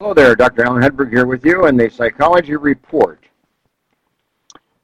Hello 0.00 0.14
there, 0.14 0.36
Dr. 0.36 0.64
Alan 0.64 0.80
Hedberg 0.80 1.10
here 1.10 1.26
with 1.26 1.44
you 1.44 1.64
and 1.64 1.76
the 1.76 1.90
Psychology 1.90 2.54
Report. 2.54 3.18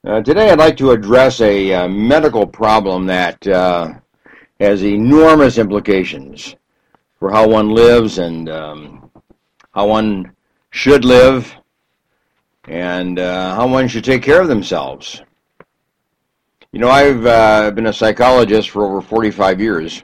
Uh, 0.05 0.19
today 0.21 0.49
I'd 0.49 0.59
like 0.59 0.75
to 0.75 0.91
address 0.91 1.39
a 1.39 1.73
uh, 1.73 1.87
medical 1.87 2.45
problem 2.45 3.05
that 3.05 3.47
uh, 3.47 3.93
has 4.59 4.83
enormous 4.83 5.57
implications 5.57 6.57
for 7.17 7.31
how 7.31 7.47
one 7.47 7.69
lives 7.69 8.17
and 8.17 8.49
um, 8.49 9.09
how 9.73 9.87
one 9.87 10.35
should 10.71 11.05
live 11.05 11.55
and 12.67 13.17
uh, 13.17 13.55
how 13.55 13.67
one 13.67 13.87
should 13.87 14.03
take 14.03 14.21
care 14.21 14.41
of 14.41 14.49
themselves. 14.49 15.21
You 16.73 16.79
know, 16.81 16.89
I've 16.89 17.25
uh, 17.25 17.71
been 17.71 17.87
a 17.87 17.93
psychologist 17.93 18.69
for 18.69 18.83
over 18.83 18.99
45 18.99 19.61
years. 19.61 20.03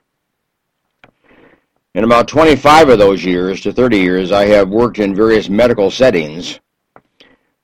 In 1.93 2.05
about 2.05 2.29
25 2.29 2.87
of 2.87 2.99
those 2.99 3.25
years 3.25 3.59
to 3.61 3.73
30 3.73 3.97
years, 3.97 4.31
I 4.31 4.45
have 4.45 4.69
worked 4.69 4.97
in 4.97 5.13
various 5.13 5.49
medical 5.49 5.91
settings 5.91 6.61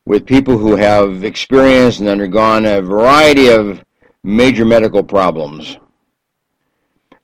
with 0.05 0.25
people 0.25 0.57
who 0.57 0.75
have 0.75 1.23
experienced 1.23 2.01
and 2.01 2.09
undergone 2.09 2.65
a 2.65 2.81
variety 2.81 3.47
of 3.47 3.81
major 4.25 4.65
medical 4.65 5.01
problems. 5.01 5.77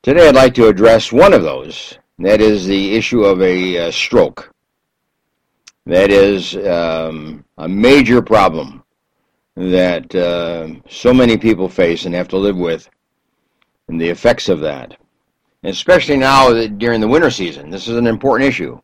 Today 0.01 0.29
I'd 0.29 0.35
like 0.35 0.53
to 0.53 0.69
address 0.69 1.11
one 1.11 1.33
of 1.33 1.43
those. 1.43 1.97
That 2.19 2.39
is 2.39 2.65
the 2.65 2.95
issue 2.95 3.25
of 3.25 3.41
a 3.41 3.87
uh, 3.87 3.91
stroke. 3.91 4.53
That 5.85 6.09
is 6.09 6.55
um, 6.55 7.43
a 7.57 7.67
major 7.67 8.21
problem 8.21 8.81
that 9.57 10.15
uh, 10.15 10.69
so 10.87 11.13
many 11.13 11.37
people 11.37 11.67
face 11.67 12.05
and 12.05 12.15
have 12.15 12.29
to 12.29 12.37
live 12.37 12.55
with, 12.55 12.89
and 13.89 13.99
the 13.99 14.07
effects 14.07 14.47
of 14.47 14.61
that 14.61 14.95
especially 15.63 16.17
now 16.17 16.67
during 16.67 16.99
the 17.01 17.07
winter 17.07 17.31
season. 17.31 17.69
This 17.69 17.87
is 17.87 17.95
an 17.97 18.07
important 18.07 18.49
issue 18.49 18.79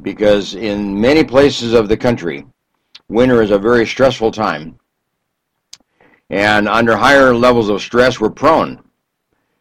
because 0.00 0.54
in 0.54 0.98
many 1.00 1.22
places 1.22 1.74
of 1.74 1.88
the 1.88 1.96
country, 1.96 2.46
winter 3.08 3.42
is 3.42 3.50
a 3.50 3.58
very 3.58 3.86
stressful 3.86 4.30
time. 4.30 4.78
And 6.30 6.66
under 6.66 6.96
higher 6.96 7.34
levels 7.34 7.68
of 7.68 7.82
stress, 7.82 8.18
we're 8.18 8.30
prone 8.30 8.82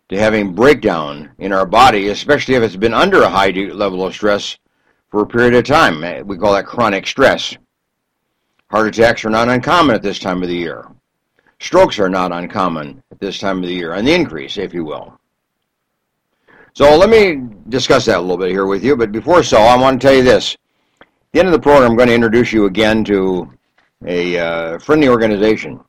to 0.08 0.18
having 0.18 0.54
breakdown 0.54 1.32
in 1.38 1.52
our 1.52 1.66
body, 1.66 2.10
especially 2.10 2.56
if 2.56 2.64
it's 2.64 2.78
been 2.78 2.94
under 2.94 3.22
a 3.22 3.30
high 3.30 3.50
level 3.50 4.06
of 4.06 4.14
stress 4.14 4.58
for 5.10 5.22
a 5.22 5.28
period 5.28 5.54
of 5.54 5.66
time. 5.66 6.28
We 6.28 6.38
call 6.38 6.54
that 6.54 6.66
chronic 6.66 7.06
stress. 7.08 7.58
Heart 8.70 8.88
attacks 8.88 9.26
are 9.26 9.30
not 9.30 9.50
uncommon 9.50 9.96
at 9.96 10.02
this 10.02 10.20
time 10.20 10.42
of 10.42 10.48
the 10.48 10.56
year. 10.56 10.88
Strokes 11.60 12.00
are 12.00 12.10
not 12.10 12.32
uncommon 12.32 13.04
at 13.12 13.20
this 13.20 13.38
time 13.38 13.58
of 13.58 13.64
the 13.64 13.74
year, 13.74 13.94
on 13.94 14.06
the 14.06 14.14
increase, 14.14 14.58
if 14.58 14.74
you 14.74 14.86
will. 14.86 15.20
So 16.74 16.96
let 16.96 17.10
me 17.10 17.50
discuss 17.68 18.06
that 18.06 18.20
a 18.20 18.22
little 18.22 18.38
bit 18.38 18.50
here 18.50 18.66
with 18.66 18.84
you. 18.84 18.96
But 18.96 19.12
before 19.12 19.44
so, 19.44 19.58
I 19.58 19.76
want 19.76 20.00
to 20.00 20.08
tell 20.08 20.16
you 20.16 20.24
this. 20.24 20.56
At 21.02 21.08
the 21.34 21.40
end 21.40 21.50
of 21.50 21.54
the 21.54 21.60
program, 21.60 21.92
I'm 21.92 21.98
going 21.98 22.08
to 22.08 22.16
introduce 22.16 22.54
you 22.54 22.66
again 22.66 23.04
to 23.06 23.52
a 24.06 24.40
uh, 24.40 24.80
friendly 24.80 25.10
organization 25.10 25.82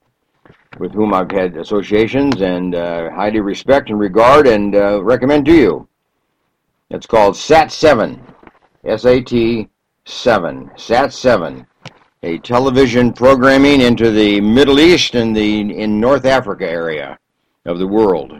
with 0.79 0.93
whom 0.93 1.15
I've 1.15 1.31
had 1.31 1.57
associations 1.57 2.41
and 2.41 2.75
uh, 2.75 3.11
highly 3.11 3.41
respect 3.41 3.91
and 3.91 3.99
regard 3.99 4.49
and 4.49 4.75
uh, 4.75 5.03
recommend 5.05 5.47
to 5.47 5.55
you. 5.55 5.89
It's 6.91 7.07
called 7.07 7.37
SAT7, 7.37 8.19
SAT 8.85 9.69
7, 10.05 10.71
SAT7, 10.71 11.67
a 12.25 12.39
television 12.39 13.13
programming 13.13 13.81
into 13.81 14.11
the 14.11 14.41
Middle 14.41 14.81
East 14.81 15.15
and 15.15 15.35
the 15.37 15.61
in 15.61 16.01
North 16.01 16.25
Africa 16.25 16.69
area 16.69 17.19
of 17.67 17.79
the 17.79 17.87
world 17.87 18.33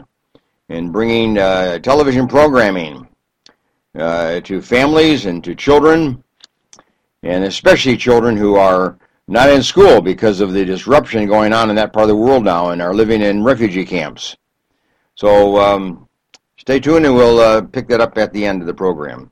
in 0.73 0.91
bringing 0.91 1.37
uh, 1.37 1.79
television 1.79 2.27
programming 2.27 3.07
uh, 3.99 4.41
to 4.41 4.63
families 4.63 5.27
and 5.27 5.45
to 5.45 5.55
children, 5.55 6.25
and 7.23 7.45
especially 7.45 7.97
children 7.97 8.37
who 8.37 8.57
are 8.57 8.99
not 9.29 9.51
in 9.51 9.63
school 9.63 10.01
because 10.01 10.41
of 10.41 10.53
the 10.53 10.65
disruption 10.65 11.27
going 11.27 11.53
on 11.53 11.69
in 11.69 11.77
that 11.77 11.93
part 11.93 12.05
of 12.05 12.09
the 12.09 12.17
world 12.17 12.45
now 12.45 12.71
and 12.71 12.81
are 12.81 12.95
living 12.95 13.21
in 13.21 13.45
refugee 13.45 13.85
camps. 13.85 14.37
So 15.15 15.59
um, 15.59 16.09
stay 16.57 16.81
tuned 16.81 17.05
and 17.05 17.15
we'll 17.15 17.39
uh, 17.39 17.61
pick 17.63 17.87
that 17.89 18.01
up 18.01 18.17
at 18.17 18.33
the 18.33 18.45
end 18.45 18.63
of 18.63 18.67
the 18.67 18.75
program. 18.75 19.31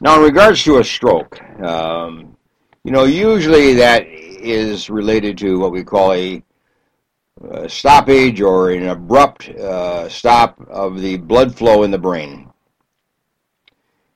Now, 0.00 0.16
in 0.16 0.24
regards 0.24 0.64
to 0.64 0.78
a 0.78 0.84
stroke, 0.84 1.40
um, 1.62 2.36
you 2.82 2.90
know, 2.90 3.04
usually 3.04 3.74
that 3.74 4.04
is 4.08 4.90
related 4.90 5.38
to 5.38 5.60
what 5.60 5.70
we 5.70 5.84
call 5.84 6.12
a 6.12 6.42
uh, 7.40 7.66
stoppage 7.66 8.40
or 8.40 8.70
an 8.70 8.88
abrupt 8.88 9.48
uh, 9.48 10.08
stop 10.08 10.60
of 10.68 11.00
the 11.00 11.16
blood 11.16 11.54
flow 11.54 11.82
in 11.82 11.90
the 11.90 11.98
brain. 11.98 12.50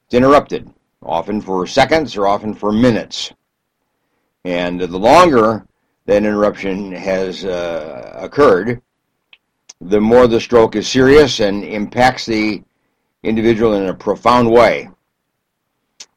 It's 0.05 0.15
interrupted, 0.15 0.73
often 1.03 1.41
for 1.41 1.67
seconds 1.67 2.17
or 2.17 2.27
often 2.27 2.55
for 2.55 2.73
minutes. 2.73 3.33
And 4.45 4.81
the 4.81 4.99
longer 4.99 5.67
that 6.05 6.19
interruption 6.19 6.93
has 6.93 7.45
uh, 7.45 8.13
occurred, 8.17 8.81
the 9.81 10.01
more 10.01 10.27
the 10.27 10.41
stroke 10.41 10.77
is 10.77 10.87
serious 10.87 11.41
and 11.41 11.65
impacts 11.65 12.27
the 12.27 12.63
individual 13.23 13.75
in 13.75 13.89
a 13.89 13.95
profound 13.95 14.51
way. 14.51 14.89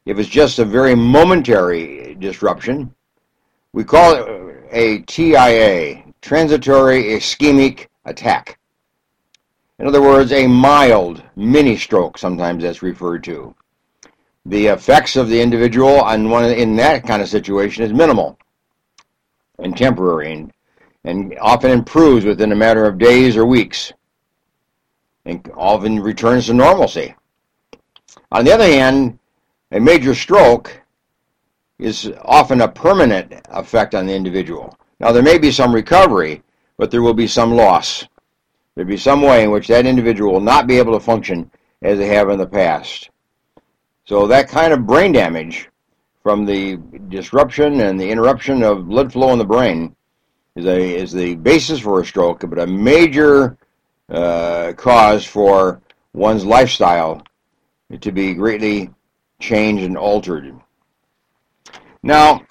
If 0.06 0.18
it's 0.18 0.28
just 0.28 0.58
a 0.58 0.64
very 0.64 0.94
momentary 0.94 2.14
disruption, 2.14 2.94
we 3.72 3.84
call 3.84 4.14
it 4.14 4.66
a 4.70 5.02
TIA, 5.02 6.04
transitory 6.20 7.04
ischemic 7.04 7.86
attack. 8.04 8.58
In 9.78 9.86
other 9.86 10.02
words, 10.02 10.32
a 10.32 10.46
mild 10.46 11.22
mini 11.36 11.76
stroke, 11.76 12.18
sometimes 12.18 12.62
that's 12.62 12.82
referred 12.82 13.24
to. 13.24 13.54
The 14.46 14.66
effects 14.66 15.16
of 15.16 15.28
the 15.28 15.40
individual 15.40 16.00
on 16.00 16.28
one 16.28 16.44
in 16.44 16.76
that 16.76 17.06
kind 17.06 17.22
of 17.22 17.28
situation 17.28 17.84
is 17.84 17.92
minimal 17.92 18.38
and 19.58 19.76
temporary 19.76 20.32
and, 20.32 20.52
and 21.04 21.36
often 21.40 21.70
improves 21.70 22.24
within 22.24 22.52
a 22.52 22.56
matter 22.56 22.86
of 22.86 22.98
days 22.98 23.36
or 23.36 23.46
weeks 23.46 23.92
and 25.24 25.50
often 25.54 26.00
returns 26.00 26.46
to 26.46 26.54
normalcy. 26.54 27.14
On 28.32 28.44
the 28.44 28.52
other 28.52 28.64
hand, 28.64 29.18
a 29.72 29.80
major 29.80 30.14
stroke 30.14 30.80
is 31.78 32.12
often 32.22 32.60
a 32.60 32.68
permanent 32.68 33.32
effect 33.50 33.94
on 33.94 34.06
the 34.06 34.14
individual. 34.14 34.76
Now, 35.00 35.12
there 35.12 35.22
may 35.22 35.38
be 35.38 35.50
some 35.50 35.74
recovery, 35.74 36.42
but 36.76 36.90
there 36.90 37.02
will 37.02 37.14
be 37.14 37.26
some 37.26 37.52
loss. 37.52 38.06
There'll 38.74 38.88
be 38.88 38.96
some 38.96 39.22
way 39.22 39.42
in 39.42 39.50
which 39.50 39.68
that 39.68 39.86
individual 39.86 40.34
will 40.34 40.40
not 40.40 40.66
be 40.66 40.78
able 40.78 40.92
to 40.92 41.00
function 41.00 41.50
as 41.82 41.98
they 41.98 42.08
have 42.08 42.28
in 42.28 42.38
the 42.38 42.46
past. 42.46 43.10
So 44.04 44.26
that 44.26 44.48
kind 44.48 44.72
of 44.72 44.86
brain 44.86 45.12
damage 45.12 45.68
from 46.22 46.44
the 46.44 46.76
disruption 47.08 47.80
and 47.80 47.98
the 47.98 48.10
interruption 48.10 48.62
of 48.62 48.88
blood 48.88 49.12
flow 49.12 49.32
in 49.32 49.38
the 49.38 49.44
brain 49.44 49.96
is, 50.54 50.66
a, 50.66 50.96
is 50.96 51.12
the 51.12 51.36
basis 51.36 51.80
for 51.80 52.00
a 52.00 52.04
stroke, 52.04 52.44
but 52.48 52.58
a 52.58 52.66
major 52.66 53.56
uh, 54.10 54.72
cause 54.76 55.24
for 55.24 55.80
one's 56.12 56.44
lifestyle 56.44 57.22
to 58.00 58.12
be 58.12 58.34
greatly 58.34 58.90
changed 59.38 59.84
and 59.84 59.96
altered. 59.96 60.54
Now, 62.02 62.42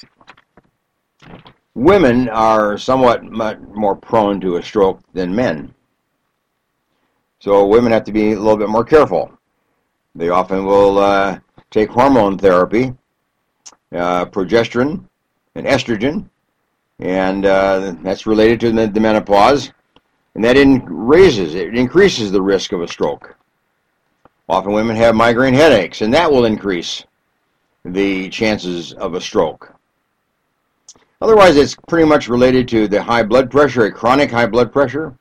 women 1.79 2.27
are 2.27 2.77
somewhat 2.77 3.23
more 3.23 3.95
prone 3.95 4.41
to 4.41 4.57
a 4.57 4.63
stroke 4.63 4.99
than 5.13 5.33
men. 5.33 5.73
So 7.39 7.65
women 7.65 7.93
have 7.93 8.03
to 8.03 8.11
be 8.11 8.33
a 8.33 8.39
little 8.39 8.57
bit 8.57 8.67
more 8.67 8.83
careful. 8.83 9.31
They 10.13 10.27
often 10.27 10.65
will 10.65 10.97
uh, 10.97 11.39
take 11.71 11.89
hormone 11.89 12.37
therapy, 12.37 12.93
uh, 13.93 14.25
progesterone 14.25 15.05
and 15.55 15.65
estrogen, 15.65 16.29
and 16.99 17.45
uh, 17.45 17.95
that's 18.03 18.27
related 18.27 18.59
to 18.59 18.71
the, 18.73 18.87
the 18.87 18.99
menopause, 18.99 19.71
and 20.35 20.43
that 20.43 20.57
in, 20.57 20.83
raises, 20.85 21.55
it 21.55 21.77
increases 21.77 22.29
the 22.29 22.41
risk 22.41 22.73
of 22.73 22.81
a 22.81 22.87
stroke. 22.89 23.37
Often 24.49 24.73
women 24.73 24.97
have 24.97 25.15
migraine 25.15 25.53
headaches, 25.53 26.01
and 26.01 26.13
that 26.13 26.29
will 26.29 26.43
increase 26.43 27.05
the 27.85 28.27
chances 28.29 28.91
of 28.93 29.13
a 29.13 29.21
stroke. 29.21 29.78
Otherwise, 31.21 31.57
it's 31.57 31.75
pretty 31.87 32.07
much 32.07 32.29
related 32.29 32.67
to 32.69 32.87
the 32.87 33.01
high 33.03 33.23
blood 33.23 33.51
pressure, 33.51 33.91
chronic 33.91 34.31
high 34.31 34.45
blood 34.45 34.71
pressure, 34.71 35.13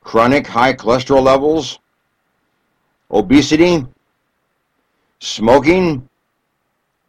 chronic 0.00 0.46
high 0.46 0.72
cholesterol 0.72 1.22
levels, 1.22 1.78
obesity, 3.10 3.86
smoking, 5.20 6.08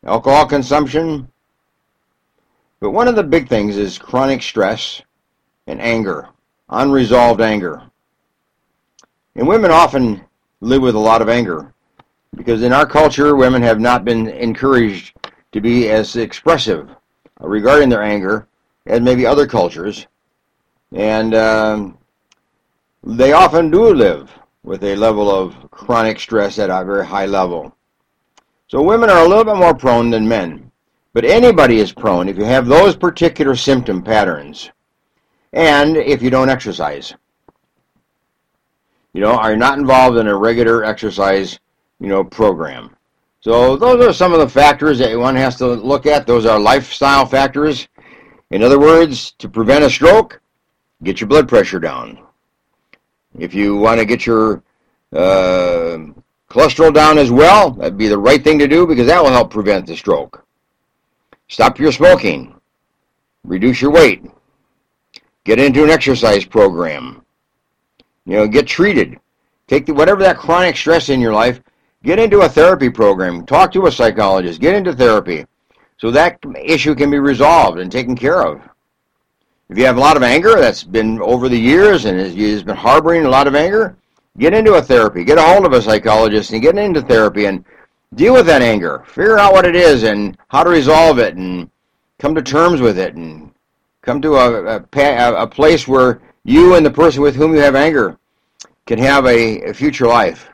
alcohol 0.06 0.46
consumption. 0.46 1.28
But 2.80 2.92
one 2.92 3.08
of 3.08 3.16
the 3.16 3.24
big 3.24 3.50
things 3.50 3.78
is 3.78 3.98
chronic 3.98 4.44
stress 4.44 5.02
and 5.66 5.82
anger, 5.82 6.30
unresolved 6.70 7.42
anger. 7.42 7.82
And 9.36 9.48
women 9.48 9.72
often 9.72 10.24
live 10.62 10.84
with 10.84 10.96
a 10.96 11.00
lot 11.00 11.24
of 11.24 11.30
anger 11.30 11.74
because 12.36 12.62
in 12.62 12.74
our 12.74 12.86
culture, 12.86 13.36
women 13.36 13.64
have 13.64 13.80
not 13.80 14.06
been 14.06 14.28
encouraged 14.28 15.18
to 15.52 15.62
be 15.62 15.90
as 15.90 16.16
expressive 16.16 16.90
regarding 17.40 17.90
their 17.90 18.04
anger 18.04 18.48
and 18.86 19.04
maybe 19.04 19.26
other 19.26 19.48
cultures. 19.48 20.08
And 20.94 21.36
um, 21.36 21.98
they 23.04 23.32
often 23.34 23.70
do 23.70 23.94
live 23.94 24.32
with 24.64 24.84
a 24.84 24.96
level 24.96 25.32
of 25.32 25.56
chronic 25.72 26.20
stress 26.20 26.60
at 26.60 26.70
a 26.70 26.84
very 26.84 27.06
high 27.06 27.26
level. 27.26 27.76
So 28.68 28.82
women 28.82 29.10
are 29.10 29.24
a 29.24 29.28
little 29.28 29.46
bit 29.46 29.56
more 29.56 29.74
prone 29.74 30.10
than 30.10 30.28
men. 30.28 30.72
But 31.14 31.26
anybody 31.26 31.80
is 31.80 31.92
prone 31.92 32.30
if 32.30 32.38
you 32.38 32.46
have 32.46 32.68
those 32.68 32.96
particular 32.96 33.56
symptom 33.56 34.04
patterns 34.04 34.70
and 35.54 35.98
if 35.98 36.22
you 36.22 36.30
don't 36.30 36.50
exercise. 36.50 37.16
You 39.14 39.22
know, 39.22 39.32
are 39.32 39.56
not 39.56 39.80
involved 39.80 40.18
in 40.18 40.28
a 40.28 40.36
regular 40.36 40.84
exercise, 40.84 41.60
you 42.00 42.08
know, 42.08 42.24
program. 42.24 42.96
So 43.42 43.78
those 43.78 44.06
are 44.06 44.14
some 44.14 44.34
of 44.34 44.40
the 44.40 44.50
factors 44.50 45.00
that 45.00 45.18
one 45.18 45.36
has 45.36 45.56
to 45.58 45.68
look 45.68 46.06
at. 46.06 46.28
Those 46.28 46.46
are 46.46 46.60
lifestyle 46.60 47.26
factors. 47.26 47.88
In 48.52 48.64
other 48.64 48.80
words, 48.80 49.32
to 49.34 49.48
prevent 49.48 49.84
a 49.84 49.90
stroke, 49.90 50.42
get 51.04 51.22
your 51.22 51.28
blood 51.28 51.48
pressure 51.48 51.80
down. 51.80 52.20
If 53.38 53.54
you 53.54 53.78
want 53.78 54.00
to 54.00 54.06
get 54.06 54.26
your 54.26 54.64
uh, 55.14 56.00
cholesterol 56.50 56.94
down 56.94 57.18
as 57.18 57.32
well, 57.32 57.72
that'd 57.72 57.98
be 57.98 58.08
the 58.08 58.18
right 58.18 58.44
thing 58.44 58.60
to 58.60 58.68
do 58.68 58.86
because 58.86 59.08
that 59.08 59.24
will 59.24 59.32
help 59.32 59.52
prevent 59.52 59.86
the 59.86 59.96
stroke. 59.96 60.46
Stop 61.48 61.80
your 61.80 61.92
smoking. 61.92 62.60
Reduce 63.44 63.82
your 63.82 63.92
weight. 63.92 64.24
Get 65.46 65.60
into 65.60 65.84
an 65.84 65.90
exercise 65.90 66.44
program. 66.44 67.24
You 68.26 68.36
know, 68.36 68.48
get 68.48 68.68
treated. 68.68 69.20
Take 69.68 69.86
the, 69.86 69.94
whatever 69.94 70.22
that 70.24 70.38
chronic 70.38 70.76
stress 70.76 71.10
in 71.10 71.22
your 71.22 71.34
life, 71.34 71.62
get 72.04 72.20
into 72.20 72.42
a 72.42 72.50
therapy 72.50 72.90
program. 72.90 73.46
Talk 73.46 73.72
to 73.74 73.88
a 73.88 73.92
psychologist. 73.92 74.62
Get 74.62 74.76
into 74.76 74.94
therapy. 74.94 75.46
So 75.98 76.12
that 76.12 76.40
issue 76.64 76.96
can 76.96 77.12
be 77.12 77.20
resolved 77.20 77.80
and 77.80 77.92
taken 77.92 78.16
care 78.16 78.42
of. 78.42 78.62
If 79.70 79.78
you 79.78 79.86
have 79.86 79.98
a 79.98 80.02
lot 80.02 80.18
of 80.18 80.24
anger 80.24 80.56
that's 80.56 80.84
been 80.84 81.22
over 81.22 81.48
the 81.48 81.60
years 81.60 82.06
and 82.06 82.20
has 82.20 82.64
been 82.64 82.76
harboring 82.76 83.26
a 83.26 83.30
lot 83.30 83.48
of 83.48 83.56
anger, 83.56 83.96
get 84.38 84.54
into 84.54 84.76
a 84.76 84.82
therapy. 84.82 85.24
Get 85.24 85.38
a 85.38 85.44
hold 85.44 85.66
of 85.66 85.74
a 85.74 85.82
psychologist 85.82 86.52
and 86.52 86.62
get 86.62 86.78
into 86.78 87.02
therapy 87.02 87.46
and 87.46 87.64
deal 88.16 88.34
with 88.34 88.48
that 88.48 88.62
anger. 88.62 89.04
Figure 89.08 89.38
out 89.38 89.54
what 89.54 89.66
it 89.66 89.76
is 89.76 90.04
and 90.04 90.38
how 90.48 90.64
to 90.64 90.70
resolve 90.70 91.20
it 91.20 91.36
and 91.36 91.70
come 92.18 92.34
to 92.34 92.42
terms 92.42 92.82
with 92.82 92.98
it 92.98 93.16
and 93.16 93.52
come 94.02 94.22
to 94.22 94.36
a, 94.36 94.78
a, 94.78 95.44
a 95.44 95.48
place 95.48 95.88
where 95.88 96.22
you 96.46 96.76
and 96.76 96.86
the 96.86 96.92
person 96.92 97.22
with 97.22 97.36
whom 97.36 97.54
you 97.54 97.60
have 97.60 97.76
anger 97.76 98.18
can 98.88 98.98
have 98.98 99.26
a, 99.26 99.62
a 99.70 99.74
future 99.74 100.08
life. 100.08 100.50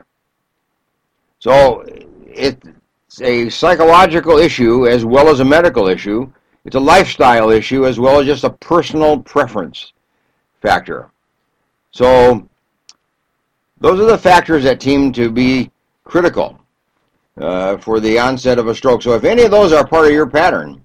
So 1.38 1.84
it's 2.26 3.20
a 3.20 3.48
psychological 3.48 4.38
issue 4.38 4.86
as 4.86 5.04
well 5.04 5.28
as 5.28 5.40
a 5.40 5.44
medical 5.44 5.88
issue. 5.88 6.30
It's 6.64 6.76
a 6.76 6.80
lifestyle 6.80 7.50
issue 7.50 7.86
as 7.86 7.98
well 8.00 8.20
as 8.20 8.26
just 8.26 8.44
a 8.44 8.50
personal 8.50 9.20
preference 9.20 9.92
factor. 10.60 11.10
So 11.92 12.48
those 13.80 14.00
are 14.00 14.06
the 14.06 14.18
factors 14.18 14.64
that 14.64 14.82
seem 14.82 15.12
to 15.12 15.30
be 15.30 15.70
critical 16.04 16.58
uh, 17.40 17.76
for 17.78 18.00
the 18.00 18.18
onset 18.18 18.58
of 18.58 18.68
a 18.68 18.74
stroke. 18.74 19.02
So 19.02 19.14
if 19.14 19.24
any 19.24 19.44
of 19.44 19.50
those 19.50 19.72
are 19.72 19.86
part 19.86 20.06
of 20.06 20.12
your 20.12 20.26
pattern, 20.26 20.84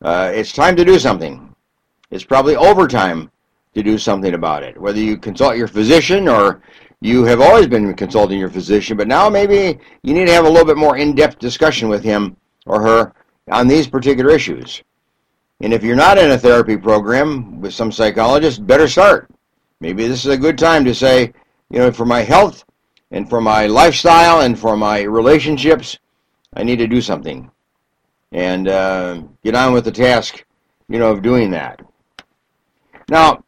uh, 0.00 0.32
it's 0.34 0.52
time 0.52 0.76
to 0.76 0.84
do 0.84 0.98
something. 0.98 1.54
It's 2.10 2.24
probably 2.24 2.56
overtime 2.56 3.30
to 3.74 3.82
do 3.82 3.98
something 3.98 4.34
about 4.34 4.62
it. 4.62 4.80
Whether 4.80 5.00
you 5.00 5.16
consult 5.16 5.56
your 5.56 5.68
physician 5.68 6.28
or 6.28 6.62
you 7.02 7.24
have 7.24 7.40
always 7.40 7.66
been 7.66 7.92
consulting 7.94 8.38
your 8.38 8.48
physician, 8.48 8.96
but 8.96 9.08
now 9.08 9.28
maybe 9.28 9.78
you 10.02 10.14
need 10.14 10.26
to 10.26 10.32
have 10.32 10.44
a 10.44 10.48
little 10.48 10.66
bit 10.66 10.76
more 10.76 10.96
in-depth 10.96 11.38
discussion 11.40 11.88
with 11.88 12.04
him 12.04 12.36
or 12.64 12.80
her 12.80 13.12
on 13.50 13.66
these 13.66 13.88
particular 13.88 14.30
issues. 14.30 14.82
And 15.60 15.72
if 15.72 15.82
you're 15.82 15.96
not 15.96 16.16
in 16.16 16.30
a 16.30 16.38
therapy 16.38 16.76
program 16.76 17.60
with 17.60 17.74
some 17.74 17.90
psychologist, 17.90 18.66
better 18.66 18.86
start. 18.86 19.28
Maybe 19.80 20.06
this 20.06 20.24
is 20.24 20.30
a 20.30 20.36
good 20.38 20.56
time 20.56 20.84
to 20.84 20.94
say, 20.94 21.32
you 21.70 21.78
know, 21.80 21.90
for 21.90 22.06
my 22.06 22.20
health 22.20 22.64
and 23.10 23.28
for 23.28 23.40
my 23.40 23.66
lifestyle 23.66 24.42
and 24.42 24.56
for 24.56 24.76
my 24.76 25.02
relationships, 25.02 25.98
I 26.54 26.62
need 26.62 26.76
to 26.76 26.86
do 26.86 27.00
something 27.00 27.50
and 28.30 28.68
uh, 28.68 29.22
get 29.42 29.56
on 29.56 29.72
with 29.72 29.84
the 29.84 29.92
task, 29.92 30.44
you 30.88 31.00
know, 31.00 31.10
of 31.10 31.22
doing 31.22 31.50
that. 31.50 31.82
Now, 33.08 33.41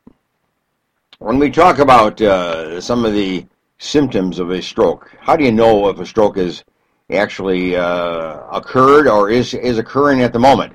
when 1.25 1.39
we 1.39 1.51
talk 1.51 1.79
about 1.79 2.21
uh, 2.21 2.79
some 2.83 3.07
of 3.07 3.15
the 3.15 3.47
symptoms 3.79 4.39
of 4.39 4.51
a 4.51 4.61
stroke, 4.61 5.11
how 5.21 5.35
do 5.35 5.43
you 5.43 5.53
know 5.53 5.89
if 5.89 5.99
a 5.99 6.05
stroke 6.05 6.37
has 6.37 6.63
actually 7.11 7.75
uh, 7.75 8.41
occurred 8.53 9.09
or 9.09 9.31
is, 9.31 9.55
is 9.55 9.79
occurring 9.79 10.21
at 10.21 10.35
the 10.35 10.39
moment? 10.39 10.75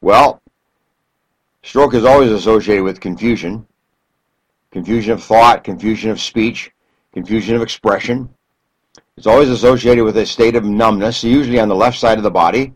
Well, 0.00 0.40
stroke 1.64 1.94
is 1.94 2.04
always 2.04 2.30
associated 2.30 2.84
with 2.84 3.00
confusion, 3.00 3.66
confusion 4.70 5.14
of 5.14 5.20
thought, 5.20 5.64
confusion 5.64 6.12
of 6.12 6.20
speech, 6.20 6.70
confusion 7.12 7.56
of 7.56 7.62
expression. 7.62 8.28
It's 9.16 9.26
always 9.26 9.48
associated 9.48 10.04
with 10.04 10.16
a 10.18 10.26
state 10.26 10.54
of 10.54 10.64
numbness, 10.64 11.24
usually 11.24 11.58
on 11.58 11.68
the 11.68 11.74
left 11.74 11.98
side 11.98 12.18
of 12.18 12.24
the 12.24 12.30
body, 12.30 12.72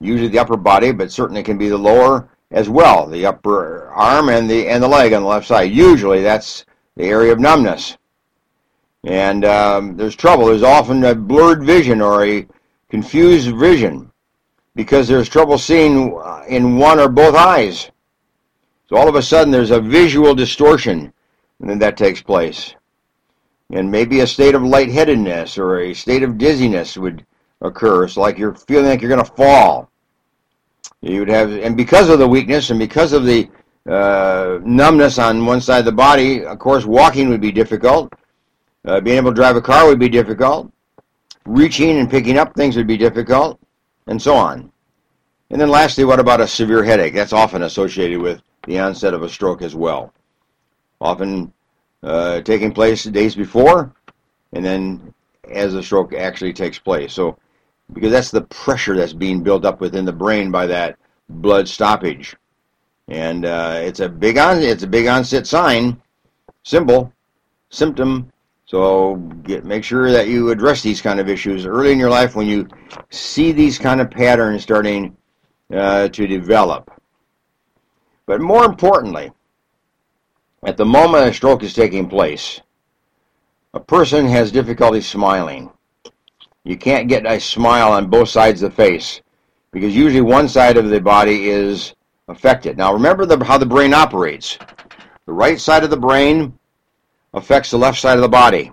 usually 0.00 0.28
the 0.28 0.40
upper 0.40 0.56
body, 0.56 0.90
but 0.90 1.12
certainly 1.12 1.44
can 1.44 1.56
be 1.56 1.68
the 1.68 1.78
lower 1.78 2.28
as 2.50 2.68
well, 2.68 3.06
the 3.06 3.26
upper 3.26 3.88
arm 3.88 4.28
and 4.28 4.48
the 4.48 4.68
and 4.68 4.82
the 4.82 4.88
leg 4.88 5.12
on 5.12 5.22
the 5.22 5.28
left 5.28 5.46
side. 5.46 5.72
Usually, 5.72 6.22
that's 6.22 6.64
the 6.96 7.04
area 7.04 7.32
of 7.32 7.40
numbness. 7.40 7.96
And 9.04 9.44
um, 9.44 9.96
there's 9.96 10.16
trouble. 10.16 10.46
There's 10.46 10.62
often 10.62 11.04
a 11.04 11.14
blurred 11.14 11.62
vision 11.64 12.00
or 12.00 12.24
a 12.24 12.46
confused 12.88 13.54
vision 13.56 14.10
because 14.74 15.08
there's 15.08 15.28
trouble 15.28 15.58
seeing 15.58 16.18
in 16.48 16.78
one 16.78 16.98
or 16.98 17.08
both 17.08 17.34
eyes. 17.34 17.90
So 18.88 18.96
all 18.96 19.08
of 19.08 19.16
a 19.16 19.22
sudden, 19.22 19.50
there's 19.50 19.70
a 19.70 19.80
visual 19.80 20.34
distortion, 20.34 21.12
and 21.60 21.70
then 21.70 21.78
that 21.80 21.96
takes 21.96 22.22
place. 22.22 22.74
And 23.70 23.90
maybe 23.90 24.20
a 24.20 24.26
state 24.26 24.54
of 24.54 24.62
lightheadedness 24.62 25.58
or 25.58 25.80
a 25.80 25.94
state 25.94 26.22
of 26.22 26.38
dizziness 26.38 26.96
would 26.96 27.26
occur. 27.60 28.04
It's 28.04 28.16
like 28.16 28.38
you're 28.38 28.54
feeling 28.54 28.86
like 28.86 29.00
you're 29.00 29.10
going 29.10 29.24
to 29.24 29.32
fall. 29.32 29.90
You 31.02 31.20
would 31.20 31.28
have, 31.28 31.52
and 31.52 31.76
because 31.76 32.08
of 32.08 32.18
the 32.18 32.28
weakness 32.28 32.70
and 32.70 32.78
because 32.78 33.12
of 33.12 33.24
the 33.24 33.48
uh, 33.88 34.58
numbness 34.64 35.18
on 35.18 35.46
one 35.46 35.60
side 35.60 35.80
of 35.80 35.84
the 35.84 35.92
body, 35.92 36.44
of 36.44 36.58
course, 36.58 36.84
walking 36.84 37.28
would 37.28 37.40
be 37.40 37.52
difficult. 37.52 38.12
Uh, 38.84 39.00
being 39.00 39.16
able 39.16 39.30
to 39.30 39.34
drive 39.34 39.56
a 39.56 39.60
car 39.60 39.86
would 39.86 39.98
be 39.98 40.08
difficult. 40.08 40.72
Reaching 41.44 41.98
and 41.98 42.10
picking 42.10 42.38
up 42.38 42.54
things 42.54 42.76
would 42.76 42.86
be 42.86 42.96
difficult, 42.96 43.60
and 44.06 44.20
so 44.20 44.34
on. 44.34 44.72
And 45.50 45.60
then 45.60 45.68
lastly, 45.68 46.04
what 46.04 46.18
about 46.18 46.40
a 46.40 46.48
severe 46.48 46.82
headache? 46.82 47.14
That's 47.14 47.32
often 47.32 47.62
associated 47.62 48.20
with 48.20 48.42
the 48.64 48.80
onset 48.80 49.14
of 49.14 49.22
a 49.22 49.28
stroke 49.28 49.62
as 49.62 49.76
well. 49.76 50.12
Often 51.00 51.52
uh, 52.02 52.40
taking 52.40 52.72
place 52.72 53.04
days 53.04 53.36
before, 53.36 53.92
and 54.52 54.64
then 54.64 55.14
as 55.48 55.74
the 55.74 55.82
stroke 55.82 56.12
actually 56.14 56.52
takes 56.52 56.78
place. 56.78 57.12
So 57.12 57.38
because 57.92 58.12
that's 58.12 58.30
the 58.30 58.42
pressure 58.42 58.96
that's 58.96 59.12
being 59.12 59.42
built 59.42 59.64
up 59.64 59.80
within 59.80 60.04
the 60.04 60.12
brain 60.12 60.50
by 60.50 60.66
that 60.66 60.98
blood 61.28 61.68
stoppage. 61.68 62.36
And 63.08 63.44
uh, 63.44 63.80
it's 63.82 64.00
a 64.00 64.08
big 64.08 64.38
on 64.38 64.58
it's 64.58 64.82
a 64.82 64.88
big 64.88 65.06
onset 65.06 65.46
sign, 65.46 66.00
symbol, 66.64 67.12
symptom. 67.70 68.32
So 68.66 69.16
get, 69.44 69.64
make 69.64 69.84
sure 69.84 70.10
that 70.10 70.26
you 70.26 70.50
address 70.50 70.82
these 70.82 71.00
kind 71.00 71.20
of 71.20 71.28
issues 71.28 71.66
early 71.66 71.92
in 71.92 72.00
your 72.00 72.10
life 72.10 72.34
when 72.34 72.48
you 72.48 72.66
see 73.10 73.52
these 73.52 73.78
kind 73.78 74.00
of 74.00 74.10
patterns 74.10 74.64
starting 74.64 75.16
uh, 75.72 76.08
to 76.08 76.26
develop. 76.26 76.90
But 78.26 78.40
more 78.40 78.64
importantly, 78.64 79.30
at 80.64 80.76
the 80.76 80.84
moment 80.84 81.28
a 81.28 81.32
stroke 81.32 81.62
is 81.62 81.74
taking 81.74 82.08
place, 82.08 82.60
a 83.72 83.78
person 83.78 84.26
has 84.26 84.50
difficulty 84.50 85.00
smiling. 85.00 85.70
You 86.66 86.76
can't 86.76 87.06
get 87.06 87.24
a 87.24 87.38
smile 87.38 87.92
on 87.92 88.10
both 88.10 88.28
sides 88.28 88.60
of 88.60 88.70
the 88.70 88.76
face 88.76 89.20
because 89.70 89.94
usually 89.94 90.20
one 90.20 90.48
side 90.48 90.76
of 90.76 90.90
the 90.90 91.00
body 91.00 91.48
is 91.48 91.94
affected. 92.26 92.76
Now 92.76 92.92
remember 92.92 93.24
the, 93.24 93.42
how 93.44 93.56
the 93.56 93.64
brain 93.64 93.94
operates. 93.94 94.58
The 95.26 95.32
right 95.32 95.60
side 95.60 95.84
of 95.84 95.90
the 95.90 95.96
brain 95.96 96.58
affects 97.34 97.70
the 97.70 97.78
left 97.78 98.00
side 98.00 98.16
of 98.16 98.22
the 98.22 98.28
body. 98.28 98.72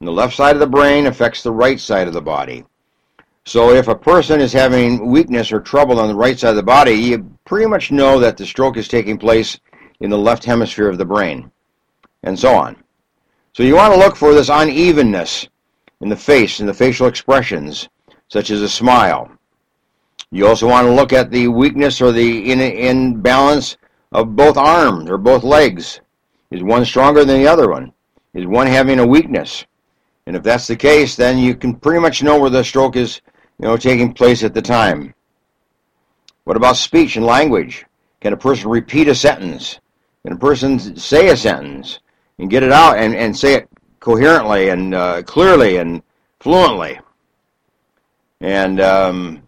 And 0.00 0.06
the 0.06 0.12
left 0.12 0.36
side 0.36 0.54
of 0.54 0.60
the 0.60 0.66
brain 0.66 1.06
affects 1.06 1.42
the 1.42 1.50
right 1.50 1.80
side 1.80 2.08
of 2.08 2.12
the 2.12 2.20
body. 2.20 2.66
So 3.46 3.70
if 3.70 3.88
a 3.88 3.94
person 3.94 4.42
is 4.42 4.52
having 4.52 5.10
weakness 5.10 5.50
or 5.50 5.60
trouble 5.60 6.00
on 6.00 6.08
the 6.08 6.14
right 6.14 6.38
side 6.38 6.50
of 6.50 6.56
the 6.56 6.62
body, 6.62 6.92
you 6.92 7.38
pretty 7.46 7.66
much 7.66 7.90
know 7.90 8.20
that 8.20 8.36
the 8.36 8.44
stroke 8.44 8.76
is 8.76 8.86
taking 8.86 9.16
place 9.16 9.58
in 10.00 10.10
the 10.10 10.18
left 10.18 10.44
hemisphere 10.44 10.90
of 10.90 10.98
the 10.98 11.06
brain, 11.06 11.50
and 12.22 12.38
so 12.38 12.54
on. 12.54 12.76
So 13.54 13.62
you 13.62 13.76
want 13.76 13.94
to 13.94 13.98
look 13.98 14.14
for 14.14 14.34
this 14.34 14.50
unevenness 14.50 15.48
in 16.04 16.10
the 16.10 16.16
face 16.16 16.60
and 16.60 16.68
the 16.68 16.74
facial 16.74 17.06
expressions, 17.06 17.88
such 18.28 18.50
as 18.50 18.60
a 18.60 18.68
smile. 18.68 19.30
You 20.30 20.46
also 20.46 20.68
want 20.68 20.86
to 20.86 20.92
look 20.92 21.14
at 21.14 21.30
the 21.30 21.48
weakness 21.48 22.02
or 22.02 22.12
the 22.12 22.52
in, 22.52 22.60
imbalance 22.60 23.78
of 24.12 24.36
both 24.36 24.58
arms 24.58 25.08
or 25.08 25.16
both 25.16 25.42
legs. 25.42 26.02
Is 26.50 26.62
one 26.62 26.84
stronger 26.84 27.24
than 27.24 27.40
the 27.40 27.48
other 27.48 27.70
one? 27.70 27.90
Is 28.34 28.46
one 28.46 28.66
having 28.66 28.98
a 28.98 29.06
weakness? 29.06 29.64
And 30.26 30.36
if 30.36 30.42
that's 30.42 30.66
the 30.66 30.76
case, 30.76 31.16
then 31.16 31.38
you 31.38 31.54
can 31.54 31.74
pretty 31.74 32.00
much 32.00 32.22
know 32.22 32.38
where 32.38 32.50
the 32.50 32.62
stroke 32.62 32.96
is, 32.96 33.22
you 33.58 33.66
know, 33.66 33.78
taking 33.78 34.12
place 34.12 34.44
at 34.44 34.52
the 34.52 34.60
time. 34.60 35.14
What 36.44 36.58
about 36.58 36.76
speech 36.76 37.16
and 37.16 37.24
language? 37.24 37.86
Can 38.20 38.34
a 38.34 38.36
person 38.36 38.68
repeat 38.68 39.08
a 39.08 39.14
sentence? 39.14 39.80
Can 40.22 40.34
a 40.34 40.38
person 40.38 40.98
say 40.98 41.28
a 41.28 41.36
sentence 41.36 42.00
and 42.38 42.50
get 42.50 42.62
it 42.62 42.72
out 42.72 42.98
and, 42.98 43.14
and 43.14 43.34
say 43.34 43.54
it 43.54 43.70
coherently 44.04 44.68
and 44.68 44.94
uh, 44.94 45.22
clearly 45.22 45.78
and 45.78 46.02
fluently. 46.38 47.00
And 48.42 48.78
um, 48.78 49.42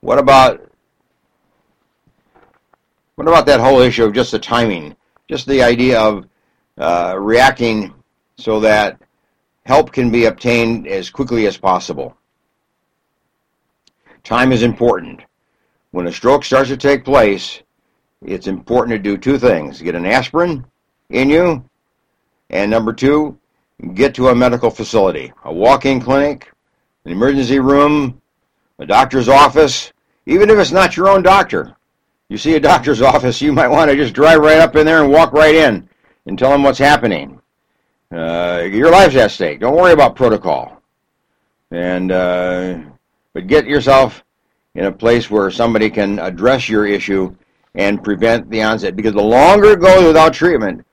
what 0.00 0.18
about 0.18 0.72
what 3.16 3.28
about 3.28 3.44
that 3.44 3.60
whole 3.60 3.80
issue 3.80 4.04
of 4.06 4.14
just 4.14 4.32
the 4.32 4.38
timing, 4.38 4.96
just 5.28 5.46
the 5.46 5.62
idea 5.62 6.00
of 6.00 6.26
uh, 6.78 7.14
reacting 7.18 7.94
so 8.38 8.58
that 8.60 8.98
help 9.66 9.92
can 9.92 10.10
be 10.10 10.24
obtained 10.24 10.88
as 10.88 11.10
quickly 11.10 11.46
as 11.46 11.58
possible? 11.58 12.16
Time 14.22 14.50
is 14.50 14.62
important. 14.62 15.20
When 15.90 16.06
a 16.06 16.12
stroke 16.12 16.46
starts 16.46 16.70
to 16.70 16.78
take 16.78 17.04
place, 17.04 17.60
it's 18.22 18.46
important 18.46 18.96
to 18.96 19.10
do 19.10 19.18
two 19.18 19.38
things: 19.38 19.82
get 19.82 19.94
an 19.94 20.06
aspirin 20.06 20.64
in 21.10 21.28
you, 21.28 21.68
and 22.48 22.70
number 22.70 22.94
two, 22.94 23.38
get 23.94 24.14
to 24.14 24.28
a 24.28 24.34
medical 24.34 24.70
facility, 24.70 25.32
a 25.44 25.52
walk-in 25.52 26.00
clinic, 26.00 26.52
an 27.04 27.12
emergency 27.12 27.58
room, 27.58 28.20
a 28.78 28.86
doctor's 28.86 29.28
office, 29.28 29.92
even 30.26 30.50
if 30.50 30.58
it's 30.58 30.72
not 30.72 30.96
your 30.96 31.08
own 31.08 31.22
doctor. 31.22 31.76
You 32.28 32.38
see 32.38 32.54
a 32.54 32.60
doctor's 32.60 33.02
office, 33.14 33.42
you 33.42 33.52
might 33.52 33.68
want 33.68 33.90
to 33.90 33.96
just 33.96 34.14
drive 34.14 34.40
right 34.40 34.58
up 34.58 34.76
in 34.76 34.86
there 34.86 35.02
and 35.02 35.12
walk 35.12 35.32
right 35.32 35.54
in 35.54 35.88
and 36.26 36.38
tell 36.38 36.50
them 36.50 36.62
what's 36.62 36.78
happening. 36.78 37.40
Uh, 38.12 38.62
your 38.70 38.90
life's 38.90 39.16
at 39.16 39.30
stake. 39.30 39.60
Don't 39.60 39.76
worry 39.76 39.92
about 39.92 40.14
protocol. 40.14 40.80
And 41.70 42.12
uh, 42.12 42.78
but 43.32 43.48
get 43.48 43.66
yourself 43.66 44.22
in 44.74 44.84
a 44.84 44.92
place 44.92 45.30
where 45.30 45.50
somebody 45.50 45.90
can 45.90 46.18
address 46.20 46.68
your 46.68 46.86
issue 46.86 47.34
and 47.74 48.02
prevent 48.04 48.48
the 48.50 48.62
onset. 48.62 48.94
Because 48.94 49.14
the 49.14 49.22
longer 49.22 49.72
it 49.72 49.80
goes 49.80 50.04
without 50.04 50.32
treatment, 50.32 50.86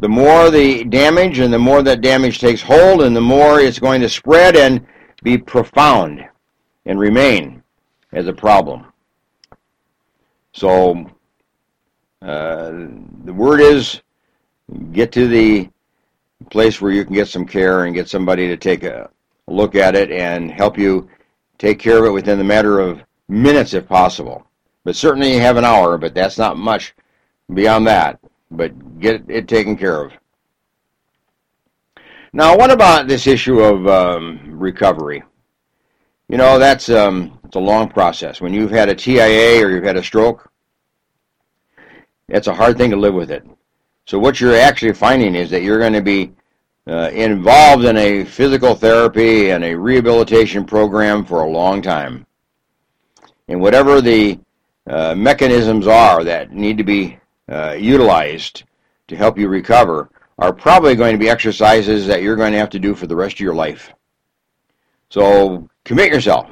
the 0.00 0.08
more 0.08 0.50
the 0.50 0.84
damage 0.84 1.40
and 1.40 1.52
the 1.52 1.58
more 1.58 1.82
that 1.82 2.00
damage 2.00 2.38
takes 2.38 2.62
hold 2.62 3.02
and 3.02 3.16
the 3.16 3.20
more 3.20 3.58
it's 3.58 3.80
going 3.80 4.00
to 4.00 4.08
spread 4.08 4.56
and 4.56 4.86
be 5.22 5.36
profound 5.36 6.24
and 6.86 7.00
remain 7.00 7.62
as 8.12 8.28
a 8.28 8.32
problem. 8.32 8.86
So 10.52 11.10
uh, 12.22 12.70
the 13.24 13.34
word 13.34 13.60
is 13.60 14.00
get 14.92 15.10
to 15.12 15.26
the 15.26 15.68
place 16.50 16.80
where 16.80 16.92
you 16.92 17.04
can 17.04 17.14
get 17.14 17.28
some 17.28 17.44
care 17.44 17.84
and 17.84 17.94
get 17.94 18.08
somebody 18.08 18.46
to 18.46 18.56
take 18.56 18.84
a 18.84 19.10
look 19.48 19.74
at 19.74 19.96
it 19.96 20.12
and 20.12 20.50
help 20.50 20.78
you 20.78 21.08
take 21.58 21.80
care 21.80 21.98
of 21.98 22.04
it 22.04 22.12
within 22.12 22.38
the 22.38 22.44
matter 22.44 22.78
of 22.78 23.02
minutes 23.28 23.74
if 23.74 23.88
possible. 23.88 24.46
But 24.84 24.94
certainly 24.94 25.34
you 25.34 25.40
have 25.40 25.56
an 25.56 25.64
hour, 25.64 25.98
but 25.98 26.14
that's 26.14 26.38
not 26.38 26.56
much 26.56 26.94
beyond 27.52 27.86
that 27.88 28.20
but 28.50 29.00
get 29.00 29.24
it 29.28 29.48
taken 29.48 29.76
care 29.76 30.02
of. 30.02 30.12
Now, 32.32 32.56
what 32.56 32.70
about 32.70 33.08
this 33.08 33.26
issue 33.26 33.60
of 33.60 33.86
um, 33.86 34.40
recovery? 34.58 35.22
You 36.28 36.36
know, 36.36 36.58
that's 36.58 36.90
um, 36.90 37.38
it's 37.44 37.56
a 37.56 37.60
long 37.60 37.88
process. 37.88 38.40
When 38.40 38.52
you've 38.52 38.70
had 38.70 38.88
a 38.88 38.94
TIA 38.94 39.64
or 39.64 39.70
you've 39.70 39.84
had 39.84 39.96
a 39.96 40.02
stroke, 40.02 40.50
it's 42.28 42.46
a 42.46 42.54
hard 42.54 42.76
thing 42.76 42.90
to 42.90 42.96
live 42.96 43.14
with 43.14 43.30
it. 43.30 43.44
So 44.04 44.18
what 44.18 44.40
you're 44.40 44.56
actually 44.56 44.92
finding 44.92 45.34
is 45.34 45.50
that 45.50 45.62
you're 45.62 45.78
going 45.78 45.94
to 45.94 46.02
be 46.02 46.32
uh, 46.86 47.10
involved 47.12 47.84
in 47.84 47.96
a 47.96 48.24
physical 48.24 48.74
therapy 48.74 49.50
and 49.50 49.64
a 49.64 49.74
rehabilitation 49.74 50.64
program 50.64 51.24
for 51.24 51.42
a 51.42 51.50
long 51.50 51.80
time. 51.82 52.26
And 53.48 53.60
whatever 53.60 54.00
the 54.00 54.38
uh, 54.86 55.14
mechanisms 55.14 55.86
are 55.86 56.24
that 56.24 56.52
need 56.52 56.78
to 56.78 56.84
be 56.84 57.18
uh, 57.48 57.76
utilized 57.78 58.64
to 59.08 59.16
help 59.16 59.38
you 59.38 59.48
recover 59.48 60.10
are 60.38 60.52
probably 60.52 60.94
going 60.94 61.12
to 61.12 61.18
be 61.18 61.28
exercises 61.28 62.06
that 62.06 62.22
you're 62.22 62.36
going 62.36 62.52
to 62.52 62.58
have 62.58 62.70
to 62.70 62.78
do 62.78 62.94
for 62.94 63.06
the 63.06 63.16
rest 63.16 63.36
of 63.36 63.40
your 63.40 63.54
life. 63.54 63.92
So 65.10 65.68
commit 65.84 66.12
yourself. 66.12 66.48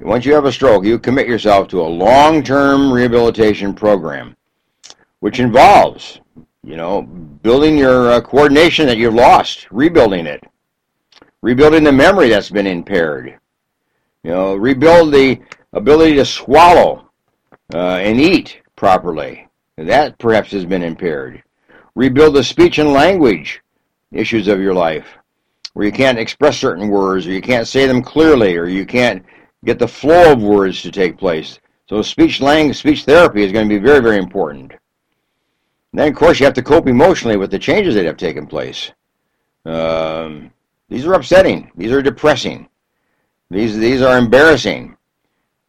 Once 0.00 0.24
you 0.24 0.34
have 0.34 0.44
a 0.44 0.52
stroke, 0.52 0.84
you 0.84 0.98
commit 0.98 1.28
yourself 1.28 1.68
to 1.68 1.80
a 1.80 1.86
long-term 1.86 2.92
rehabilitation 2.92 3.74
program, 3.74 4.36
which 5.20 5.38
involves, 5.38 6.20
you 6.64 6.76
know, 6.76 7.02
building 7.02 7.78
your 7.78 8.10
uh, 8.10 8.20
coordination 8.20 8.86
that 8.86 8.96
you've 8.96 9.14
lost, 9.14 9.68
rebuilding 9.70 10.26
it, 10.26 10.42
rebuilding 11.42 11.84
the 11.84 11.92
memory 11.92 12.28
that's 12.28 12.50
been 12.50 12.66
impaired, 12.66 13.38
you 14.24 14.30
know, 14.30 14.56
rebuild 14.56 15.12
the 15.12 15.40
ability 15.74 16.14
to 16.14 16.24
swallow 16.24 17.08
uh, 17.72 17.96
and 17.96 18.20
eat 18.20 18.62
properly, 18.74 19.46
that 19.76 20.18
perhaps 20.18 20.50
has 20.52 20.64
been 20.64 20.82
impaired. 20.82 21.42
Rebuild 21.94 22.34
the 22.34 22.44
speech 22.44 22.78
and 22.78 22.92
language 22.92 23.60
issues 24.12 24.48
of 24.48 24.60
your 24.60 24.74
life, 24.74 25.06
where 25.72 25.86
you 25.86 25.92
can't 25.92 26.18
express 26.18 26.58
certain 26.58 26.88
words, 26.88 27.26
or 27.26 27.32
you 27.32 27.42
can't 27.42 27.68
say 27.68 27.86
them 27.86 28.02
clearly, 28.02 28.56
or 28.56 28.66
you 28.66 28.86
can't 28.86 29.24
get 29.64 29.78
the 29.78 29.88
flow 29.88 30.32
of 30.32 30.42
words 30.42 30.82
to 30.82 30.90
take 30.90 31.18
place. 31.18 31.58
So 31.88 32.02
speech 32.02 32.40
language, 32.40 32.76
speech 32.76 33.04
therapy 33.04 33.42
is 33.42 33.52
going 33.52 33.68
to 33.68 33.74
be 33.74 33.84
very, 33.84 34.00
very 34.00 34.18
important. 34.18 34.72
And 34.72 36.00
then, 36.00 36.08
of 36.08 36.16
course, 36.16 36.40
you 36.40 36.46
have 36.46 36.54
to 36.54 36.62
cope 36.62 36.88
emotionally 36.88 37.36
with 37.36 37.50
the 37.50 37.58
changes 37.58 37.94
that 37.94 38.04
have 38.04 38.16
taken 38.16 38.46
place. 38.46 38.90
Um, 39.64 40.50
these 40.88 41.06
are 41.06 41.14
upsetting. 41.14 41.70
These 41.76 41.92
are 41.92 42.02
depressing. 42.02 42.68
These 43.50 43.78
these 43.78 44.02
are 44.02 44.18
embarrassing, 44.18 44.96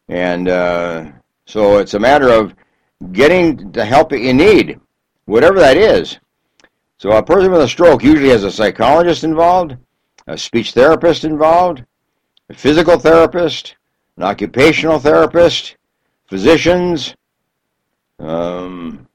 and 0.08 0.48
uh, 0.48 1.12
so 1.44 1.78
it's 1.78 1.94
a 1.94 2.00
matter 2.00 2.28
of 2.30 2.54
getting 3.12 3.72
the 3.72 3.84
help 3.84 4.10
that 4.10 4.20
you 4.20 4.32
need, 4.32 4.80
whatever 5.26 5.58
that 5.58 5.76
is. 5.76 6.18
So 6.98 7.12
a 7.12 7.22
person 7.22 7.52
with 7.52 7.60
a 7.60 7.68
stroke 7.68 8.02
usually 8.02 8.30
has 8.30 8.44
a 8.44 8.50
psychologist 8.50 9.22
involved, 9.22 9.76
a 10.26 10.38
speech 10.38 10.72
therapist 10.72 11.24
involved, 11.24 11.84
a 12.48 12.54
physical 12.54 12.98
therapist, 12.98 13.76
an 14.16 14.22
occupational 14.22 14.98
therapist, 14.98 15.76
physicians, 16.26 17.14
um, 18.18 19.06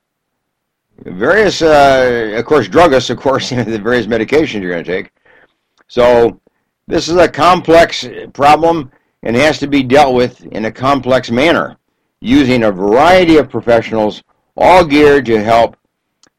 various, 1.00 1.62
uh, 1.62 2.36
of 2.36 2.46
course, 2.46 2.68
druggists, 2.68 3.10
of 3.10 3.18
course, 3.18 3.50
the 3.50 3.80
various 3.80 4.06
medications 4.06 4.62
you're 4.62 4.72
going 4.72 4.84
to 4.84 4.92
take. 4.92 5.12
So 5.88 6.40
this 6.88 7.10
is 7.10 7.16
a 7.16 7.28
complex 7.28 8.08
problem 8.34 8.92
and 9.24 9.36
has 9.36 9.58
to 9.60 9.68
be 9.68 9.84
dealt 9.84 10.16
with 10.16 10.44
in 10.46 10.66
a 10.66 10.72
complex 10.72 11.32
manner 11.32 11.78
using 12.22 12.64
a 12.64 12.72
variety 12.72 13.38
of 13.38 13.50
professionals, 13.50 14.24
all 14.56 14.86
geared 14.86 15.26
to 15.26 15.44
help 15.44 15.76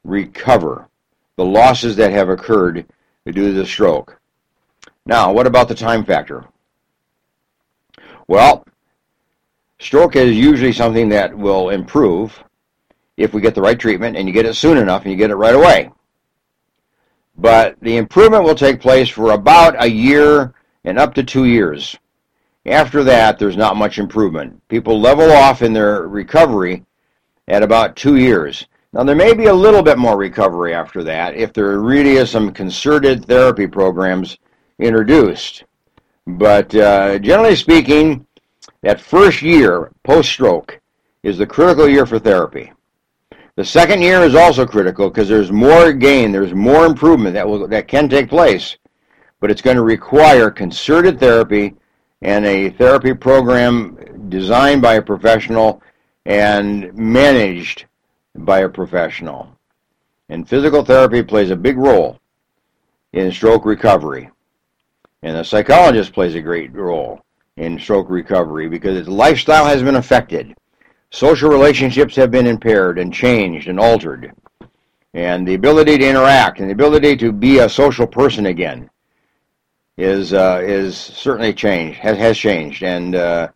recover 0.05 0.89
the 1.37 1.45
losses 1.45 1.97
that 1.97 2.13
have 2.13 2.29
occurred 2.29 2.87
due 3.27 3.33
to 3.33 3.53
the 3.53 3.67
stroke. 3.67 4.19
Now, 5.05 5.33
what 5.33 5.47
about 5.47 5.69
the 5.69 5.75
time 5.75 6.05
factor? 6.05 6.45
Well, 8.29 8.65
stroke 9.81 10.17
is 10.17 10.37
usually 10.37 10.73
something 10.73 11.09
that 11.09 11.37
will 11.37 11.71
improve 11.71 12.43
if 13.17 13.35
we 13.35 13.41
get 13.41 13.55
the 13.55 13.63
right 13.63 13.79
treatment 13.79 14.17
and 14.17 14.29
you 14.29 14.33
get 14.33 14.47
it 14.47 14.55
soon 14.55 14.79
enough 14.79 15.03
and 15.03 15.11
you 15.11 15.19
get 15.19 15.31
it 15.31 15.37
right 15.37 15.55
away. 15.55 15.91
But 17.37 17.77
the 17.81 17.97
improvement 17.97 18.45
will 18.45 18.55
take 18.55 18.81
place 18.81 19.09
for 19.09 19.33
about 19.33 19.83
a 19.83 19.89
year 19.89 20.55
and 20.85 20.99
up 20.99 21.15
to 21.15 21.23
two 21.23 21.47
years. 21.47 21.97
After 22.67 23.03
that, 23.05 23.39
there's 23.39 23.57
not 23.57 23.77
much 23.77 23.99
improvement. 23.99 24.61
People 24.69 25.01
level 25.01 25.33
off 25.33 25.63
in 25.63 25.73
their 25.73 26.07
recovery 26.07 26.85
at 27.49 27.63
about 27.63 27.97
two 27.97 28.17
years. 28.17 28.67
Now, 28.93 29.03
there 29.03 29.17
may 29.17 29.35
be 29.35 29.47
a 29.47 29.55
little 29.55 29.83
bit 29.83 29.99
more 29.99 30.17
recovery 30.17 30.75
after 30.75 31.03
that 31.05 31.35
if 31.35 31.53
there 31.53 31.81
really 31.81 32.17
is 32.17 32.31
some 32.31 32.53
concerted 32.53 33.25
therapy 33.25 33.67
programs 33.67 34.39
introduced. 34.79 35.65
But 36.27 36.73
uh, 36.75 37.19
generally 37.19 37.57
speaking, 37.57 38.27
that 38.83 39.01
first 39.01 39.43
year 39.43 39.91
post-stroke 40.05 40.79
is 41.23 41.39
the 41.39 41.47
critical 41.47 41.89
year 41.89 42.07
for 42.07 42.19
therapy. 42.19 42.73
The 43.57 43.65
second 43.65 44.03
year 44.03 44.23
is 44.23 44.35
also 44.35 44.65
critical 44.65 45.11
because 45.11 45.29
there's 45.29 45.53
more 45.53 45.93
gain, 45.93 46.31
there's 46.31 46.55
more 46.55 46.87
improvement 46.87 47.35
that 47.35 47.47
will 47.47 47.67
that 47.69 47.89
can 47.89 48.09
take 48.09 48.29
place, 48.29 48.77
but 49.41 49.51
it's 49.51 49.61
going 49.61 49.77
to 49.77 49.83
require 49.83 50.51
concerted 50.51 51.19
therapy 51.19 51.75
and 52.23 52.47
a 52.47 52.71
therapy 52.71 53.13
program 53.13 54.29
designed 54.29 54.81
by 54.81 54.95
a 54.95 55.03
professional 55.03 55.83
and 56.25 56.95
managed 56.95 57.87
by 58.37 58.61
a 58.61 58.69
professional. 58.69 59.49
And 60.29 60.49
physical 60.49 60.85
therapy 60.85 61.23
plays 61.23 61.51
a 61.51 61.57
big 61.57 61.77
role 61.77 62.19
in 63.13 63.33
stroke 63.33 63.67
recovery. 63.67 64.31
And 65.23 65.37
the 65.37 65.45
psychologist 65.45 66.13
plays 66.13 66.35
a 66.35 66.41
great 66.41 66.73
role 66.73 67.23
in 67.57 67.79
stroke 67.79 68.09
recovery 68.09 68.69
because 68.69 68.97
its 68.97 69.09
lifestyle 69.09 69.67
has 69.67 69.83
been 69.83 69.97
affected. 69.97 70.55
Social 71.11 71.51
relationships 71.51 72.17
have 72.17 72.31
been 72.31 72.47
impaired 72.47 72.99
and 72.99 73.13
changed 73.13 73.69
and 73.69 73.79
altered. 73.79 74.33
And 75.13 75.47
the 75.47 75.55
ability 75.55 75.99
to 75.99 76.09
interact 76.09 76.61
and 76.61 76.69
the 76.69 76.73
ability 76.73 77.17
to 77.19 77.33
be 77.33 77.59
a 77.59 77.69
social 77.69 78.07
person 78.07 78.47
again 78.47 78.89
is 79.99 80.33
uh, 80.33 80.61
is 80.63 80.97
certainly 80.97 81.53
changed 81.53 81.99
has 81.99 82.17
has 82.19 82.39
changed 82.39 82.83
and 82.83 83.15
uh, 83.15 83.49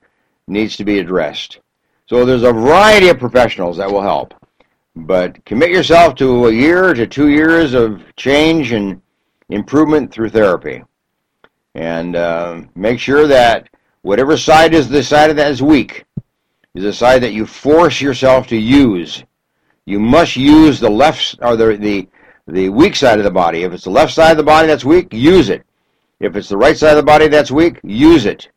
needs 0.46 0.76
to 0.76 0.84
be 0.84 0.98
addressed. 0.98 1.60
So 2.06 2.24
there's 2.24 2.42
a 2.42 2.52
variety 2.52 3.08
of 3.08 3.18
professionals 3.18 3.76
that 3.78 3.90
will 3.90 4.02
help, 4.02 4.34
but 4.94 5.44
commit 5.44 5.70
yourself 5.70 6.14
to 6.16 6.46
a 6.46 6.52
year 6.52 6.94
to 6.94 7.06
two 7.06 7.28
years 7.28 7.74
of 7.74 8.02
change 8.16 8.72
and 8.72 9.00
improvement 9.48 10.12
through 10.12 10.30
therapy, 10.30 10.82
and 11.74 12.16
uh, 12.16 12.62
make 12.74 13.00
sure 13.00 13.26
that 13.26 13.68
Whatever 14.06 14.36
side 14.36 14.72
is 14.72 14.88
the 14.88 15.02
side 15.02 15.30
of 15.30 15.36
that 15.36 15.50
is 15.50 15.60
weak 15.60 16.04
is 16.76 16.84
the 16.84 16.92
side 16.92 17.24
that 17.24 17.32
you 17.32 17.44
force 17.44 18.00
yourself 18.00 18.46
to 18.46 18.56
use. 18.56 19.24
You 19.84 19.98
must 19.98 20.36
use 20.36 20.78
the 20.78 20.88
left 20.88 21.34
or 21.42 21.56
the 21.56 21.76
the 21.76 22.08
the 22.46 22.68
weak 22.68 22.94
side 22.94 23.18
of 23.18 23.24
the 23.24 23.32
body. 23.32 23.64
If 23.64 23.72
it's 23.72 23.82
the 23.82 23.90
left 23.90 24.12
side 24.12 24.30
of 24.30 24.36
the 24.36 24.44
body 24.44 24.68
that's 24.68 24.84
weak, 24.84 25.12
use 25.12 25.50
it. 25.50 25.65
If 26.18 26.34
it's 26.34 26.48
the 26.48 26.56
right 26.56 26.76
side 26.76 26.90
of 26.92 26.96
the 26.96 27.02
body 27.02 27.28
that's 27.28 27.50
weak, 27.50 27.78
use 27.82 28.24
it. 28.24 28.48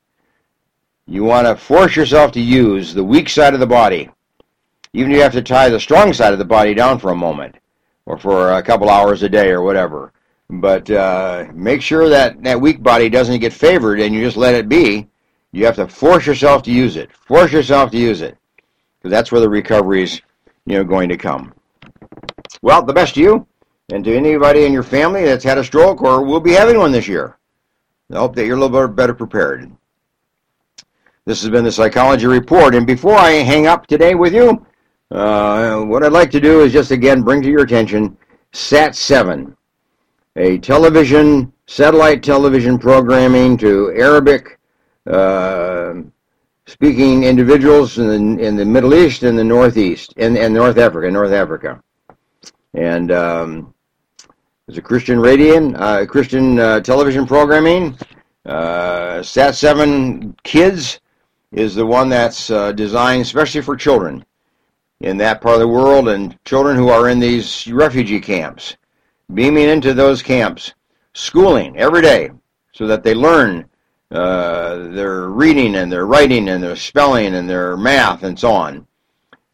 You 1.06 1.24
want 1.24 1.48
to 1.48 1.56
force 1.56 1.96
yourself 1.96 2.32
to 2.34 2.42
use 2.42 2.94
the 2.94 3.04
weak 3.04 3.30
side 3.30 3.54
of 3.54 3.60
the 3.60 3.68
body. 3.68 4.10
Even 4.94 5.12
if 5.12 5.18
you 5.18 5.22
have 5.24 5.34
to 5.34 5.42
tie 5.42 5.70
the 5.70 5.80
strong 5.80 6.14
side 6.14 6.34
of 6.34 6.40
the 6.40 6.46
body 6.46 6.74
down 6.74 7.00
for 7.00 7.12
a 7.12 7.16
moment 7.16 7.58
or 8.06 8.18
for 8.18 8.54
a 8.54 8.64
couple 8.64 8.90
hours 8.90 9.24
a 9.24 9.30
day 9.30 9.50
or 9.50 9.62
whatever. 9.62 10.14
But 10.50 10.90
uh, 10.90 11.48
make 11.54 11.82
sure 11.82 12.10
that 12.10 12.42
that 12.44 12.62
weak 12.62 12.82
body 12.82 13.10
doesn't 13.10 13.40
get 13.40 13.54
favored 13.54 14.00
and 14.00 14.14
you 14.14 14.24
just 14.24 14.38
let 14.38 14.56
it 14.56 14.70
be. 14.70 15.08
You 15.52 15.66
have 15.66 15.76
to 15.76 15.88
force 15.88 16.26
yourself 16.26 16.64
to 16.64 16.72
use 16.72 16.96
it. 16.96 17.12
Force 17.12 17.52
yourself 17.52 17.92
to 17.92 17.98
use 17.98 18.22
it. 18.22 18.38
Because 18.98 19.12
that's 19.12 19.32
where 19.32 19.42
the 19.42 19.50
recovery 19.50 20.04
is 20.04 20.22
you 20.66 20.78
know, 20.78 20.84
going 20.84 21.10
to 21.10 21.18
come. 21.18 21.54
Well, 22.62 22.84
the 22.84 22.94
best 22.94 23.16
to 23.16 23.22
you 23.22 23.48
and 23.92 24.04
to 24.04 24.16
anybody 24.16 24.66
in 24.66 24.74
your 24.74 24.84
family 24.84 25.26
that's 25.26 25.44
had 25.44 25.58
a 25.58 25.64
stroke 25.64 26.02
or 26.02 26.24
will 26.24 26.40
be 26.40 26.52
having 26.52 26.78
one 26.78 26.92
this 26.92 27.08
year. 27.08 27.39
I 28.12 28.18
hope 28.18 28.36
that 28.36 28.46
you're 28.46 28.58
a 28.58 28.60
little 28.60 28.88
bit 28.88 28.96
better 28.96 29.14
prepared. 29.14 29.72
This 31.26 31.42
has 31.42 31.52
been 31.52 31.64
the 31.64 31.72
Psychology 31.72 32.26
Report, 32.26 32.74
and 32.74 32.88
before 32.88 33.16
I 33.16 33.32
hang 33.32 33.68
up 33.68 33.86
today 33.86 34.16
with 34.16 34.34
you, 34.34 34.66
uh, 35.12 35.82
what 35.82 36.04
I'd 36.04 36.12
like 36.12 36.32
to 36.32 36.40
do 36.40 36.62
is 36.62 36.74
just 36.74 36.90
again 36.90 37.22
bring 37.22 37.44
to 37.44 37.50
your 37.50 37.62
attention 37.62 38.18
SAT 38.52 38.96
7, 38.96 39.56
a 40.38 40.58
television, 40.58 41.54
satellite 41.68 42.24
television 42.24 42.80
programming 42.80 43.58
to 43.58 43.94
Arabic 43.96 44.58
uh, 45.06 45.94
speaking 46.66 47.26
individuals 47.26 48.00
in 48.00 48.08
the, 48.08 48.44
in 48.44 48.56
the 48.56 48.66
Middle 48.66 48.96
East 48.96 49.22
and 49.22 49.38
the 49.38 49.44
Northeast, 49.44 50.16
and, 50.18 50.36
and 50.36 50.52
North 50.52 50.80
Africa, 50.80 51.12
North 51.12 51.32
Africa. 51.32 51.80
And 52.74 53.12
um, 53.12 53.74
there's 54.70 54.78
a 54.78 54.84
Christian 54.84 55.20
radio, 55.20 55.72
uh, 55.78 56.06
Christian 56.06 56.60
uh, 56.60 56.80
television 56.80 57.26
programming. 57.26 57.98
Uh, 58.46 59.24
Sat 59.24 59.56
7 59.56 60.36
Kids 60.44 61.00
is 61.52 61.74
the 61.74 61.84
one 61.88 62.08
that's 62.08 62.52
uh, 62.52 62.72
designed 62.74 63.24
especially 63.24 63.62
for 63.62 63.76
children 63.76 64.24
in 65.00 65.18
that 65.18 65.42
part 65.42 65.56
of 65.56 65.62
the 65.62 65.68
world 65.68 66.10
and 66.10 66.38
children 66.46 66.78
who 66.78 66.90
are 66.90 67.10
in 67.10 67.20
these 67.20 67.66
refugee 67.72 68.20
camps. 68.20 68.78
Beaming 69.34 69.70
into 69.70 69.96
those 69.96 70.22
camps, 70.22 70.76
schooling 71.14 71.76
every 71.76 72.04
day 72.04 72.30
so 72.72 72.86
that 72.86 73.02
they 73.02 73.16
learn 73.16 73.68
uh, 74.12 74.90
their 74.90 75.30
reading 75.30 75.78
and 75.78 75.92
their 75.92 76.06
writing 76.06 76.48
and 76.48 76.62
their 76.62 76.76
spelling 76.76 77.34
and 77.34 77.50
their 77.50 77.76
math 77.76 78.22
and 78.22 78.38
so 78.38 78.52
on. 78.52 78.86